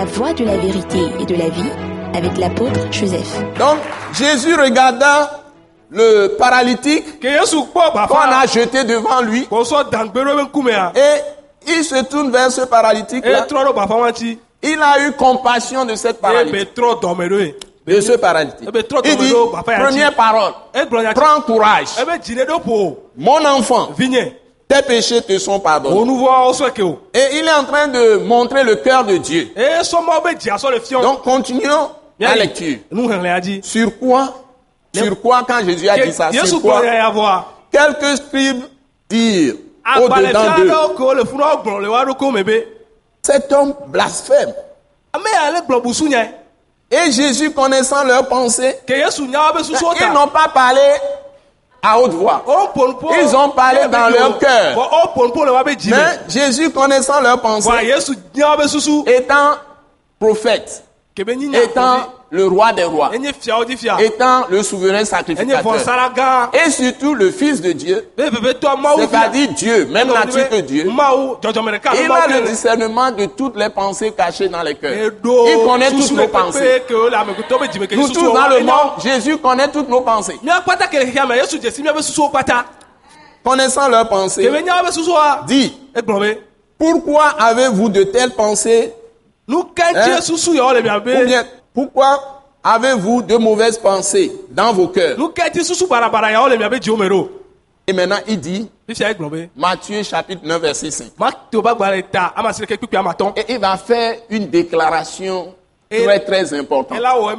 [0.00, 1.70] La voie de la vérité et de la vie
[2.14, 3.36] avec l'apôtre Joseph.
[3.58, 3.76] Donc,
[4.14, 5.42] Jésus regarda
[5.90, 13.26] le paralytique qu'on a jeté devant lui ŋkumea et il se tourne vers ce paralytique
[13.26, 13.46] là.
[13.46, 16.74] ŋuti Il a eu compassion de cette paralytique.
[17.86, 18.70] De ce paralytique.
[18.74, 20.52] Eh Il dit, a première parole,
[21.14, 21.88] prends courage.
[22.66, 23.90] ƒo Mon enfant,
[24.70, 26.00] tes péchés te sont pardonnés.
[27.12, 29.52] Et il est en train de montrer le cœur de Dieu.
[31.02, 32.78] Donc, continuons la lecture.
[33.62, 34.32] Sur quoi
[34.94, 36.82] Sur quoi quand Jésus a dit ça Sur quoi
[37.72, 38.62] Quelques scribes
[39.08, 41.24] dirent agbalẽfia au-dedans d'eux,
[43.22, 44.52] cet homme blasphème.
[46.08, 46.28] nyae
[46.92, 50.80] Et Jésus, connaissant leurs pensées, ils n'ont pas parlé
[51.82, 52.42] à haute voix.
[52.46, 54.76] wo ƒonuƒo Ils ont parlé dans leur cœur.
[55.86, 57.70] Mais Jésus, connaissant leurs pensées,
[59.06, 59.54] étant
[60.18, 60.84] prophète,
[61.16, 61.96] étant
[62.32, 63.10] le roi des rois,
[63.98, 65.74] étant le souverain sacrificateur,
[66.54, 72.46] et surtout le Fils de Dieu, c'est-à-dire Dieu, même nature que Dieu, il a le
[72.46, 75.12] discernement de toutes les pensées cachées dans les cœurs.
[75.22, 76.82] Il connaît toutes nos pensées.
[77.96, 80.38] Nous tous dans le monde, Jésus connaît toutes nos pensées.
[83.42, 84.48] Connaissant leurs pensées,
[85.48, 85.74] dit,
[86.78, 88.92] pourquoi avez-vous de telles pensées?
[89.48, 90.18] Hein?
[91.22, 95.16] Ou bien, pourquoi avez-vous de mauvaises pensées dans vos cœurs
[97.86, 98.68] Et maintenant, il dit,
[99.56, 101.06] Matthieu chapitre 9, verset 5.
[101.18, 104.16] mateo ba gba le ta ama si ɖeke kpikpi ama tɔn Et il va faire
[104.30, 105.54] une déclaration
[105.90, 106.44] très très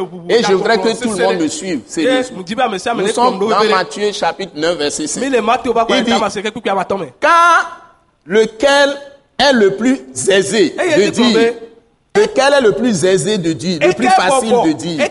[0.00, 2.38] ʋuʋu Et je voudrais que tout le monde me suive sérieusement.
[2.86, 5.30] ame Nous sommes dans Matthieu chapitre 9, verset mi 5.
[5.30, 6.10] le mateo ba gba Il dit-
[7.20, 7.80] Car
[8.26, 8.90] lequel
[9.38, 11.52] est le plus aisé il de dire
[12.16, 15.04] Lequel est le plus aisé de dire Le plus facile de dire?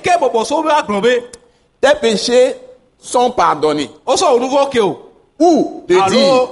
[1.81, 2.55] Tes péchés
[2.97, 3.89] sont pardonnés.
[4.07, 4.99] wosɔ wo nuvɔ ke o
[5.39, 6.47] Ou de dire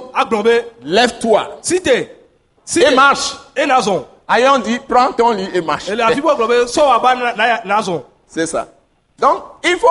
[0.84, 1.58] Lève-toi.
[2.76, 3.34] Et marche.
[4.28, 5.86] Ayons dit Prends ton lit et marche.
[8.26, 8.68] C'est ça.
[9.18, 9.88] Donc, il faut.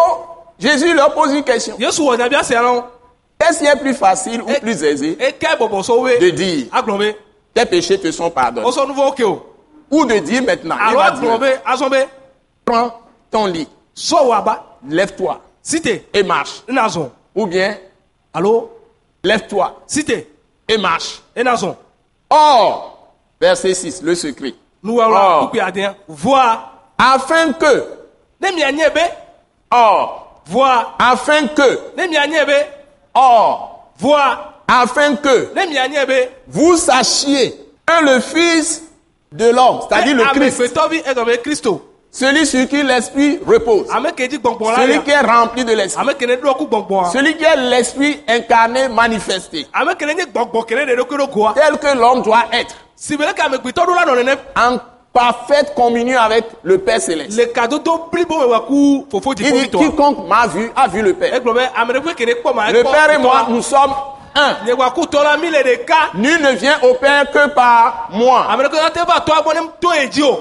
[0.60, 1.76] Jésus leur pose une question.
[1.78, 6.66] Qu'est-ce qui est plus facile ou plus aisé de dire
[7.56, 8.68] Tes péchés te sont pardonnés?
[9.92, 12.08] Ou de dire maintenant il alo va agblɔ dire, be azɔn be
[12.66, 12.94] Prends
[13.30, 13.68] ton lit,
[14.88, 15.42] lève-toi.
[16.14, 16.64] Et marche.
[17.36, 17.78] Ou bien,
[18.34, 18.72] alo
[19.24, 19.82] lève-toi.
[20.68, 21.22] Et marche.
[22.30, 24.56] Or, verset 6, le secret.
[24.84, 27.84] adiɛ voa Afin que,
[29.72, 31.80] or, voa afin que,
[33.16, 35.50] or, voa afin que
[36.48, 38.84] vous sachiez que le Fils
[39.34, 41.82] de l'homme, c'est-à-dire le Christ, be kristo
[42.12, 47.56] celui sur qui l'Esprit repose, celui qui est rempli de l'Esprit, gbɔngbɔn celui qui est
[47.56, 49.96] l'Esprit incarné, manifesté, tel
[51.80, 52.76] que l'homme doit être,
[54.58, 54.78] en
[55.14, 57.38] parfaite communion avec le Père Céleste.
[57.38, 57.50] Il
[59.36, 61.42] dit, quiconque m'a vu, a vu le Père.
[61.44, 63.92] ma Le Père et moi, nous sommes
[64.36, 64.66] un.
[64.66, 68.48] nye waku tɔ la mi le ɖeka Nul ne vient au Père que par moi.
[70.24, 70.40] o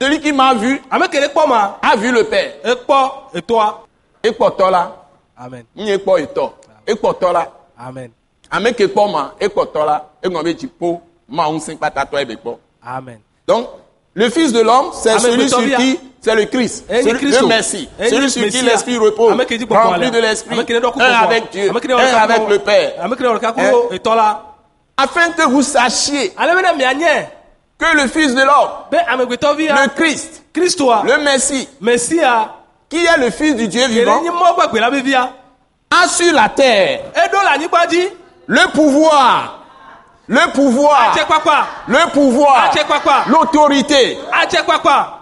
[0.00, 2.52] Celui qui m'a vu, a vu le Père.
[2.64, 3.74] ekpɔ etɔa
[4.22, 4.92] Ekpɔtɔ la,
[5.38, 6.52] amen etɔ.
[6.86, 7.46] Ekpɔtɔ la,
[7.78, 8.10] amen
[8.50, 12.58] ame ke kpɔ ma, ekpɔtɔ la, eŋlɔ be dziƒo, ma ŋusẽ kpatatɔ ebe kpɔ.
[12.84, 13.68] amen Donc,
[14.14, 15.20] le Fils de l'homme, c'est Amen.
[15.20, 15.76] celui sur Amen.
[15.76, 16.84] qui, c'est le Christ.
[16.90, 17.88] Eh, Celui, le Messie.
[17.98, 19.32] Eh, Celui sur qui l'Esprit repose.
[19.32, 20.58] Rempli de l'Esprit.
[20.58, 21.70] Un avec Dieu.
[21.70, 22.92] Un avec le Père.
[23.58, 23.98] Eh.
[24.96, 26.34] Afin que vous sachiez
[27.80, 32.50] que le Fils de l'homme, be amegbetɔ vi le Christ, le Messie, mesia
[32.90, 34.20] qui est le Fils du Dieu vivant,
[35.90, 37.00] a sur la terre
[38.46, 39.59] le pouvoir,
[40.30, 41.12] le pouvoir,
[41.88, 42.70] le pouvoir,
[43.26, 44.16] l'autorité.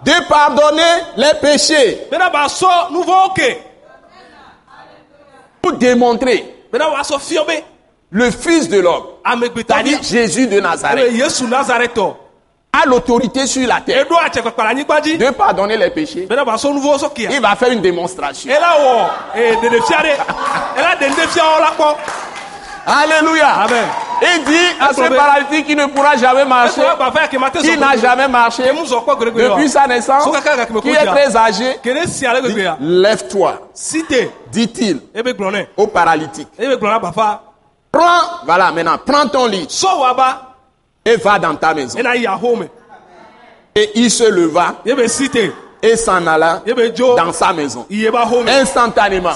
[0.05, 0.81] De pardonner
[1.17, 2.07] les péchés.
[5.61, 6.55] Pour démontrer
[8.11, 12.15] le Fils de l'homme, vi c'est-à-dire Jésus de Nazareth, nazaretɔ
[12.71, 14.05] a l'autorité sur la terre.
[14.05, 16.27] De pardonner les péchés.
[16.29, 18.51] Il va faire une démonstration.
[21.71, 21.95] kpɔ
[22.85, 23.47] Alléluia.
[23.63, 26.81] amen Il dit à ce paralytique qui ne pourra jamais marcher,
[27.61, 30.27] qui n'a jamais marché depuis sa naissance,
[30.81, 31.79] qui est très âgé,
[32.79, 33.59] lève-toi,
[34.51, 36.47] dit-il nɛ au paralytique.
[37.01, 37.43] bafa.
[37.91, 39.67] Prends, voilà, maintenant, prends ton lit.
[41.05, 41.97] Et va dans ta maison.
[43.75, 44.75] Et il se leva.
[44.85, 45.51] Te
[45.81, 46.61] et s'en alla
[47.15, 47.87] dans sa maison.
[48.47, 49.31] Instantanément.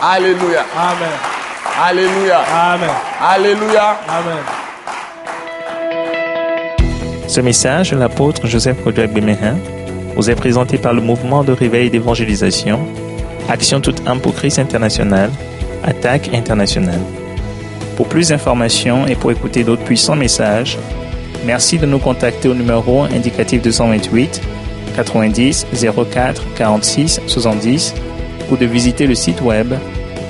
[0.00, 0.64] Alléluia.
[0.76, 1.37] amen
[1.80, 2.40] Alléluia.
[2.52, 2.90] amen
[3.20, 3.96] Alléluia.
[4.08, 4.42] amen.
[7.28, 9.56] Ce message de l'apôtre Joseph Kodouak Bemehin
[10.16, 12.80] vous est présenté par le mouvement de réveil d'évangélisation,
[13.48, 15.30] Action toute âme pour Christ international,
[15.84, 17.00] Attaque internationale.
[17.96, 20.76] Pour plus d'informations et pour écouter d'autres puissants messages,
[21.46, 24.40] merci de nous contacter au numéro indicatif 228
[24.96, 25.66] 90
[26.12, 27.94] 04 46 70
[28.50, 29.74] ou de visiter le site web